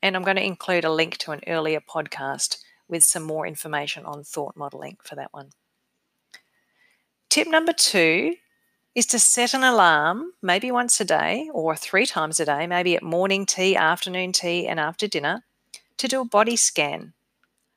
And 0.01 0.15
I'm 0.15 0.23
going 0.23 0.37
to 0.37 0.45
include 0.45 0.85
a 0.85 0.91
link 0.91 1.17
to 1.17 1.31
an 1.31 1.41
earlier 1.47 1.79
podcast 1.79 2.57
with 2.87 3.03
some 3.03 3.23
more 3.23 3.45
information 3.45 4.05
on 4.05 4.23
thought 4.23 4.55
modeling 4.55 4.97
for 5.03 5.15
that 5.15 5.33
one. 5.33 5.49
Tip 7.29 7.47
number 7.47 7.73
two 7.73 8.35
is 8.95 9.05
to 9.05 9.19
set 9.19 9.53
an 9.53 9.63
alarm, 9.63 10.31
maybe 10.41 10.71
once 10.71 10.99
a 10.99 11.05
day 11.05 11.49
or 11.53 11.75
three 11.75 12.05
times 12.05 12.39
a 12.39 12.45
day, 12.45 12.65
maybe 12.65 12.95
at 12.95 13.03
morning 13.03 13.45
tea, 13.45 13.75
afternoon 13.75 14.31
tea, 14.31 14.67
and 14.67 14.79
after 14.79 15.07
dinner, 15.07 15.43
to 15.97 16.07
do 16.07 16.21
a 16.21 16.25
body 16.25 16.55
scan. 16.55 17.13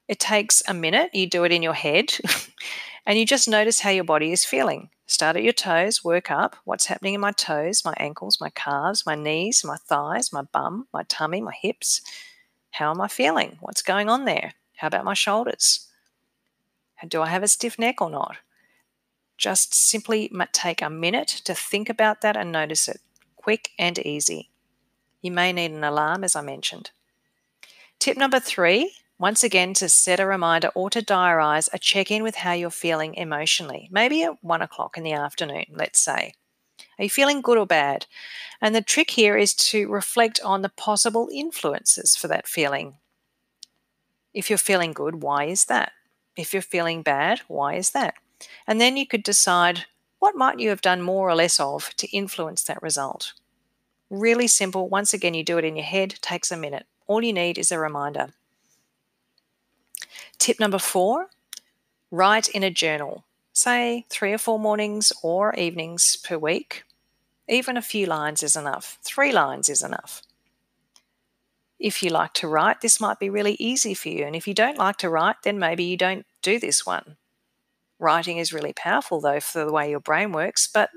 It 0.09 0.19
takes 0.19 0.63
a 0.67 0.75
minute, 0.75 1.11
you 1.13 1.29
do 1.29 1.45
it 1.45 1.53
in 1.53 1.63
your 1.63 1.75
head, 1.75 2.13
and 3.07 3.19
you 3.19 3.27
just 3.27 3.49
notice 3.49 3.81
how 3.81 3.91
your 3.91 4.05
body 4.05 4.33
is 4.33 4.45
feeling. 4.45 4.91
Start 5.07 5.37
at 5.37 5.43
your 5.43 5.53
toes, 5.53 6.05
work 6.05 6.31
up. 6.31 6.57
What's 6.65 6.87
happening 6.87 7.15
in 7.15 7.21
my 7.21 7.33
toes, 7.33 7.85
my 7.85 7.95
ankles, 7.97 8.41
my 8.41 8.51
calves, 8.51 9.05
my 9.05 9.17
knees, 9.17 9.65
my 9.65 9.77
thighs, 9.77 10.33
my 10.33 10.43
bum, 10.43 10.87
my 10.93 11.03
tummy, 11.09 11.41
my 11.41 11.55
hips? 11.61 12.01
How 12.71 12.91
am 12.93 13.01
I 13.01 13.09
feeling? 13.09 13.59
What's 13.61 13.83
going 13.83 14.09
on 14.09 14.25
there? 14.25 14.55
How 14.77 14.87
about 14.87 15.05
my 15.05 15.15
shoulders? 15.15 15.89
Do 17.09 17.23
I 17.23 17.29
have 17.29 17.43
a 17.43 17.49
stiff 17.49 17.79
neck 17.79 18.01
or 18.01 18.11
not? 18.11 18.37
Just 19.37 19.75
simply 19.75 20.31
take 20.53 20.83
a 20.83 20.91
minute 20.91 21.29
to 21.45 21.55
think 21.55 21.89
about 21.89 22.21
that 22.21 22.37
and 22.37 22.53
notice 22.53 22.87
it. 22.89 23.01
Quick 23.37 23.71
and 23.79 23.99
easy. 23.99 24.51
You 25.23 25.33
may 25.33 25.53
need 25.53 25.73
an 25.73 25.83
alarm, 25.83 26.25
as 26.25 26.37
I 26.37 26.43
mentioned. 26.43 26.91
Tip 27.99 28.17
number 28.17 28.39
three 28.39 28.93
once 29.21 29.45
again, 29.45 29.75
to 29.75 29.87
set 29.87 30.19
a 30.19 30.25
reminder 30.25 30.71
or 30.75 30.89
to 30.89 31.03
diarise 31.03 31.69
a 31.75 31.79
check 31.79 32.11
in 32.11 32.23
with 32.23 32.37
how 32.37 32.53
you're 32.53 32.71
feeling 32.71 33.15
emotionally, 33.15 33.87
maybe 33.93 34.23
at 34.23 34.43
one 34.43 34.63
o'clock 34.63 34.97
in 34.97 35.03
the 35.05 35.13
afternoon, 35.13 35.67
let's 35.73 36.01
say. 36.01 36.33
Are 36.99 37.05
you 37.05 37.11
feeling 37.11 37.43
good 37.43 37.59
or 37.59 37.67
bad? 37.67 38.07
And 38.63 38.75
the 38.75 38.81
trick 38.81 39.11
here 39.11 39.37
is 39.37 39.53
to 39.55 39.89
reflect 39.89 40.41
on 40.43 40.63
the 40.63 40.71
possible 40.71 41.29
influences 41.31 42.17
for 42.17 42.29
that 42.29 42.49
feeling. 42.49 42.95
If 44.33 44.49
you're 44.49 44.57
feeling 44.57 44.95
good, 44.95 45.23
why 45.23 45.45
is 45.45 45.67
that? 45.67 45.93
If 46.35 46.55
you're 46.55 46.63
feeling 46.63 47.03
bad, 47.03 47.41
why 47.47 47.75
is 47.75 47.91
that? 47.91 48.15
And 48.67 48.81
then 48.81 48.97
you 48.97 49.07
could 49.07 49.23
decide 49.23 49.85
what 50.19 50.35
might 50.35 50.61
you 50.61 50.71
have 50.71 50.81
done 50.81 51.03
more 51.03 51.29
or 51.29 51.35
less 51.35 51.61
of 51.61 51.95
to 51.97 52.09
influence 52.09 52.63
that 52.65 52.83
result. 52.83 53.35
Really 54.09 54.49
simple. 54.49 54.89
Once 54.89 55.13
again, 55.13 55.35
you 55.35 55.45
do 55.45 55.59
it 55.59 55.65
in 55.67 55.77
your 55.77 55.85
head, 55.85 56.15
takes 56.23 56.51
a 56.51 56.57
minute. 56.57 56.87
All 57.07 57.23
you 57.23 57.35
need 57.35 57.59
is 57.59 57.71
a 57.71 57.79
reminder. 57.79 58.33
Tip 60.41 60.59
number 60.59 60.79
four 60.79 61.29
write 62.11 62.49
in 62.49 62.63
a 62.63 62.71
journal, 62.71 63.25
say 63.53 64.07
three 64.09 64.33
or 64.33 64.39
four 64.39 64.59
mornings 64.59 65.13
or 65.23 65.55
evenings 65.55 66.17
per 66.17 66.39
week. 66.39 66.85
Even 67.47 67.77
a 67.77 67.83
few 67.83 68.07
lines 68.07 68.43
is 68.43 68.57
enough, 68.57 68.99
three 69.03 69.33
lines 69.33 69.69
is 69.69 69.83
enough. 69.83 70.23
If 71.79 72.03
you 72.03 72.09
like 72.09 72.33
to 72.35 72.49
write, 72.49 72.81
this 72.81 73.03
might 73.03 73.19
be 73.19 73.29
really 73.29 73.55
easy 73.61 73.93
for 73.93 74.09
you. 74.09 74.25
And 74.25 74.35
if 74.35 74.49
you 74.49 74.55
don't 74.55 74.79
like 74.79 74.97
to 74.99 75.11
write, 75.11 75.37
then 75.45 75.59
maybe 75.59 75.85
you 75.85 75.99
don't 75.99 76.25
do 76.41 76.59
this 76.59 76.87
one. 76.87 77.17
Writing 77.99 78.39
is 78.39 78.53
really 78.53 78.73
powerful, 78.73 79.21
though, 79.21 79.41
for 79.41 79.67
the 79.67 79.73
way 79.73 79.91
your 79.91 80.01
brain 80.01 80.33
works, 80.33 80.67
but 80.67 80.89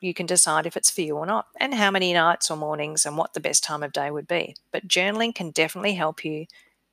you 0.00 0.14
can 0.14 0.24
decide 0.24 0.64
if 0.64 0.76
it's 0.76 0.90
for 0.90 1.02
you 1.02 1.16
or 1.16 1.26
not, 1.26 1.48
and 1.60 1.74
how 1.74 1.90
many 1.90 2.14
nights 2.14 2.50
or 2.50 2.56
mornings, 2.56 3.04
and 3.04 3.18
what 3.18 3.34
the 3.34 3.40
best 3.40 3.62
time 3.62 3.82
of 3.82 3.92
day 3.92 4.10
would 4.10 4.26
be. 4.26 4.56
But 4.72 4.88
journaling 4.88 5.34
can 5.34 5.50
definitely 5.50 5.94
help 5.94 6.24
you 6.24 6.46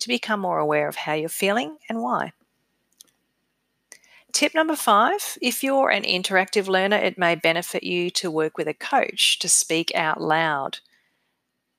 to 0.03 0.09
become 0.09 0.41
more 0.41 0.59
aware 0.59 0.89
of 0.89 0.97
how 0.97 1.13
you're 1.13 1.29
feeling 1.29 1.77
and 1.89 2.01
why. 2.01 2.33
Tip 4.33 4.53
number 4.53 4.75
five 4.75 5.37
if 5.41 5.63
you're 5.63 5.89
an 5.89 6.03
interactive 6.03 6.67
learner, 6.67 6.97
it 6.97 7.17
may 7.17 7.35
benefit 7.35 7.83
you 7.83 8.09
to 8.11 8.29
work 8.29 8.57
with 8.57 8.67
a 8.67 8.73
coach 8.73 9.39
to 9.39 9.47
speak 9.47 9.93
out 9.95 10.19
loud, 10.19 10.79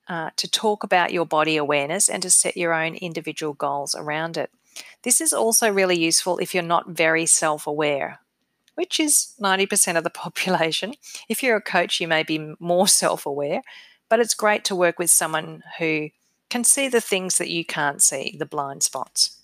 uh, 0.07 0.31
to 0.37 0.49
talk 0.49 0.83
about 0.83 1.13
your 1.13 1.25
body 1.25 1.55
awareness, 1.55 2.09
and 2.09 2.23
to 2.23 2.31
set 2.31 2.57
your 2.57 2.73
own 2.73 2.95
individual 2.95 3.53
goals 3.53 3.93
around 3.93 4.37
it. 4.37 4.49
This 5.03 5.21
is 5.21 5.33
also 5.33 5.71
really 5.71 5.99
useful 5.99 6.39
if 6.39 6.53
you're 6.53 6.63
not 6.63 6.89
very 6.89 7.27
self 7.27 7.67
aware, 7.67 8.21
which 8.73 8.99
is 8.99 9.35
90% 9.39 9.97
of 9.97 10.03
the 10.03 10.09
population. 10.25 10.95
If 11.29 11.43
you're 11.43 11.57
a 11.57 11.61
coach, 11.61 11.99
you 11.99 12.07
may 12.07 12.23
be 12.23 12.55
more 12.59 12.87
self 12.87 13.27
aware, 13.27 13.61
but 14.09 14.19
it's 14.19 14.33
great 14.33 14.63
to 14.65 14.75
work 14.75 14.97
with 14.97 15.11
someone 15.11 15.61
who 15.77 16.09
can 16.49 16.63
see 16.63 16.87
the 16.87 17.01
things 17.01 17.37
that 17.37 17.49
you 17.49 17.65
can't 17.65 18.01
see, 18.01 18.35
the 18.37 18.45
blind 18.45 18.83
spots. 18.83 19.41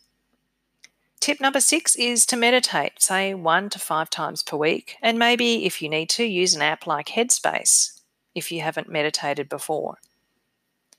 Tip 1.19 1.39
number 1.39 1.59
six 1.59 1.95
is 1.95 2.25
to 2.25 2.35
meditate, 2.35 3.01
say 3.01 3.35
one 3.35 3.69
to 3.69 3.79
five 3.79 4.09
times 4.09 4.41
per 4.41 4.57
week, 4.57 4.97
and 5.03 5.19
maybe 5.19 5.65
if 5.65 5.81
you 5.81 5.87
need 5.87 6.09
to, 6.11 6.23
use 6.23 6.55
an 6.55 6.63
app 6.63 6.87
like 6.87 7.09
Headspace 7.09 7.99
if 8.33 8.51
you 8.51 8.61
haven't 8.61 8.89
meditated 8.89 9.47
before. 9.47 9.97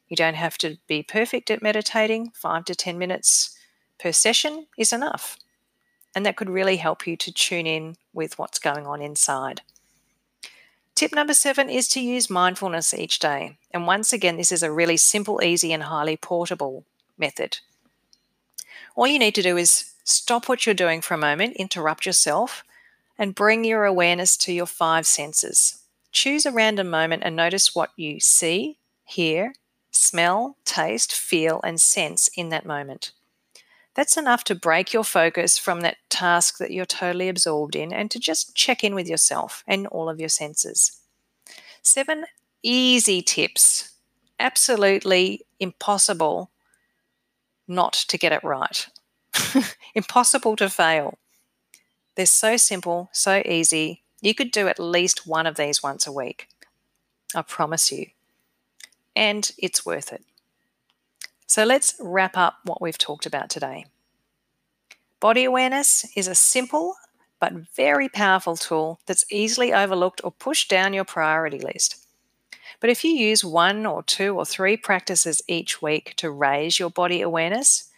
You 0.06 0.16
don't 0.16 0.37
have 0.37 0.59
to 0.59 0.78
be 0.87 1.02
perfect 1.02 1.50
at 1.50 1.62
meditating, 1.62 2.30
five 2.35 2.66
to 2.66 2.75
10 2.75 2.99
minutes 2.99 3.56
per 3.99 4.12
session 4.12 4.66
is 4.78 4.92
enough. 4.92 5.38
And 6.14 6.26
that 6.26 6.37
could 6.37 6.50
really 6.50 6.76
help 6.76 7.06
you 7.06 7.16
to 7.16 7.32
tune 7.32 7.66
in 7.66 7.97
with 8.12 8.38
what's 8.38 8.59
going 8.59 8.87
on 8.87 9.00
inside. 9.00 9.62
Tip 11.02 11.16
number 11.16 11.35
seven 11.35 11.68
is 11.68 11.88
to 11.88 12.00
use 12.00 12.30
mindfulness 12.30 12.94
each 12.94 13.18
day. 13.18 13.59
And 13.73 13.88
once 13.88 14.12
again, 14.12 14.37
this 14.37 14.52
is 14.52 14.62
a 14.62 14.71
really 14.71 14.97
simple, 14.97 15.43
easy, 15.43 15.73
and 15.73 15.82
highly 15.82 16.17
portable 16.17 16.84
method. 17.19 17.58
All 18.95 19.08
you 19.08 19.19
need 19.19 19.34
to 19.34 19.43
do 19.43 19.56
is 19.56 19.95
stop 20.04 20.49
what 20.49 20.65
you're 20.65 20.76
doing 20.76 21.00
for 21.00 21.15
a 21.15 21.19
moment, 21.19 21.56
interrupt 21.56 22.06
yourself, 22.06 22.62
and 23.19 23.34
bring 23.34 23.65
your 23.65 23.84
awareness 23.84 24.36
to 24.36 24.52
your 24.52 24.67
five 24.67 25.04
senses. 25.04 25.82
Choose 26.12 26.47
a 26.47 26.52
random 26.52 26.88
moment 26.88 27.25
and 27.26 27.34
notice 27.34 27.75
what 27.75 27.91
you 27.97 28.21
see, 28.21 28.78
hear, 29.04 29.54
smell, 29.91 30.56
taste, 30.65 31.12
feel, 31.12 31.60
and 31.65 31.80
sense 31.80 32.30
in 32.36 32.50
that 32.50 32.65
moment. 32.65 33.10
That's 33.95 34.17
enough 34.17 34.45
to 34.45 34.55
break 34.55 34.93
your 34.93 35.05
focus 35.05 35.59
from 35.59 35.83
that 35.83 35.99
task 36.09 36.59
that 36.59 36.71
you're 36.71 36.87
totally 36.87 37.28
absorbed 37.28 37.76
in 37.76 37.93
and 37.93 38.11
to 38.11 38.19
just 38.19 38.55
check 38.55 38.83
in 38.83 38.95
with 38.95 39.09
yourself 39.09 39.63
and 39.67 39.87
all 39.89 40.09
of 40.09 40.19
your 40.19 40.31
senses. 40.31 41.00
Seven 41.83 42.25
easy 42.63 43.21
tips, 43.21 43.93
absolutely 44.41 45.45
impossible 45.61 46.50
not 47.69 47.93
to 47.93 48.19
get 48.19 48.33
it 48.33 48.43
right, 48.43 48.87
impossible 49.95 50.57
to 50.57 50.71
fail. 50.71 51.19
They're 52.15 52.26
so 52.26 52.57
simple, 52.57 53.09
so 53.13 53.43
easy. 53.45 54.02
You 54.21 54.35
could 54.35 54.50
do 54.50 54.69
at 54.69 54.78
least 54.78 55.26
one 55.26 55.47
of 55.47 55.57
these 55.57 55.83
once 55.83 56.07
a 56.07 56.13
week. 56.13 56.49
I 57.35 57.43
promise 57.43 57.91
you. 57.91 58.07
And 59.17 59.50
it's 59.59 59.85
worth 59.85 60.13
it. 60.13 60.25
So 61.52 61.65
let's 61.65 61.95
wrap 62.00 62.38
up 62.38 62.60
what 62.65 62.80
we've 62.80 62.97
talked 62.97 63.26
about 63.26 63.50
today. 63.50 63.84
Body 65.21 65.45
awareness 65.45 66.06
is 66.17 66.26
a 66.26 66.34
simple 66.34 66.95
but 67.41 67.52
very 67.76 68.08
powerful 68.08 68.56
tool 68.56 69.00
that's 69.04 69.26
easily 69.30 69.71
overlooked 69.71 70.23
or 70.25 70.32
pushed 70.32 70.71
down 70.71 70.95
your 70.95 71.04
priority 71.04 71.58
list. 71.58 72.06
But 72.80 72.88
if 72.88 73.04
you 73.04 73.10
use 73.10 73.45
one 73.45 73.84
or 73.84 74.02
two 74.02 74.34
or 74.34 74.47
three 74.47 74.78
practices 74.78 75.43
each 75.47 75.82
week 75.82 76.15
to 76.17 76.30
raise 76.30 76.78
your 76.78 76.88
body 76.88 77.21
awareness, 77.21 77.91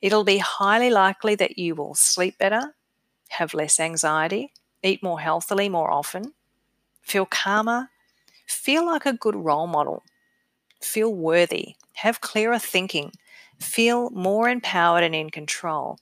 it'll 0.00 0.22
be 0.22 0.38
highly 0.38 0.90
likely 0.90 1.34
that 1.34 1.58
you 1.58 1.74
will 1.74 1.96
sleep 1.96 2.38
better, 2.38 2.76
have 3.30 3.54
less 3.54 3.80
anxiety, 3.80 4.52
eat 4.84 5.02
more 5.02 5.18
healthily 5.18 5.68
more 5.68 5.90
often, 5.90 6.32
feel 7.02 7.26
calmer, 7.26 7.90
feel 8.46 8.86
like 8.86 9.04
a 9.04 9.12
good 9.12 9.34
role 9.34 9.66
model, 9.66 10.04
feel 10.80 11.12
worthy, 11.12 11.74
have 11.98 12.20
clearer 12.20 12.58
thinking, 12.58 13.12
feel 13.60 14.10
more 14.10 14.48
empowered 14.48 15.02
and 15.02 15.14
in 15.14 15.30
control, 15.30 15.98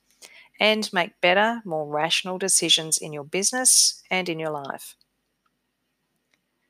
and 0.60 0.90
make 0.92 1.20
better, 1.20 1.62
more 1.64 1.86
rational 1.86 2.38
decisions 2.38 2.98
in 2.98 3.12
your 3.12 3.24
business 3.24 4.02
and 4.10 4.28
in 4.28 4.38
your 4.38 4.50
life. 4.50 4.94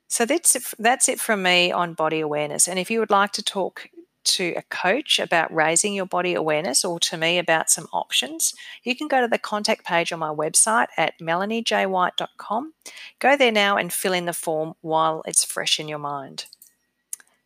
So 0.08 0.24
that's 0.24 0.54
it, 0.54 0.64
that's 0.78 1.08
it 1.08 1.20
from 1.20 1.42
me 1.42 1.72
on 1.72 1.94
body 1.94 2.20
awareness. 2.20 2.68
And 2.68 2.78
if 2.78 2.90
you 2.90 3.00
would 3.00 3.10
like 3.10 3.32
to 3.32 3.42
talk 3.42 3.88
to 4.24 4.54
a 4.56 4.62
coach 4.62 5.18
about 5.18 5.54
raising 5.54 5.94
your 5.94 6.06
body 6.06 6.34
awareness 6.34 6.84
or 6.84 6.98
to 6.98 7.16
me 7.16 7.38
about 7.38 7.70
some 7.70 7.86
options, 7.92 8.54
you 8.82 8.96
can 8.96 9.08
go 9.08 9.20
to 9.20 9.28
the 9.28 9.38
contact 9.38 9.84
page 9.84 10.12
on 10.12 10.18
my 10.18 10.30
website 10.30 10.88
at 10.96 11.18
melaniejwhite.com. 11.20 12.72
Go 13.18 13.36
there 13.36 13.52
now 13.52 13.76
and 13.76 13.92
fill 13.92 14.12
in 14.12 14.26
the 14.26 14.32
form 14.32 14.74
while 14.80 15.22
it's 15.26 15.44
fresh 15.44 15.78
in 15.78 15.88
your 15.88 15.98
mind. 15.98 16.46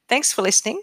Thanks 0.09 0.33
for 0.33 0.43
listening 0.43 0.83